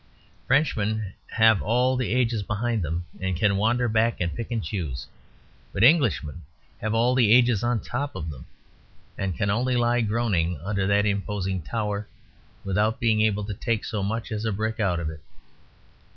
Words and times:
Frenchmen 0.47 1.13
have 1.27 1.61
all 1.61 1.95
the 1.95 2.11
ages 2.11 2.41
behind 2.41 2.81
them, 2.81 3.05
and 3.19 3.35
can 3.35 3.55
wander 3.55 3.87
back 3.87 4.19
and 4.19 4.33
pick 4.33 4.49
and 4.49 4.63
choose. 4.63 5.05
But 5.71 5.83
Englishmen 5.83 6.41
have 6.79 6.95
all 6.95 7.13
the 7.13 7.31
ages 7.31 7.63
on 7.63 7.81
top 7.81 8.15
of 8.15 8.31
them, 8.31 8.47
and 9.15 9.37
can 9.37 9.51
only 9.51 9.75
lie 9.75 10.01
groaning 10.01 10.59
under 10.61 10.87
that 10.87 11.05
imposing 11.05 11.61
tower, 11.61 12.07
without 12.63 12.99
being 12.99 13.21
able 13.21 13.43
to 13.43 13.53
take 13.53 13.85
so 13.85 14.01
much 14.01 14.31
as 14.31 14.43
a 14.43 14.51
brick 14.51 14.79
out 14.79 14.99
of 14.99 15.07
it. 15.11 15.21